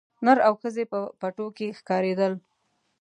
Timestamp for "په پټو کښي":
0.91-1.67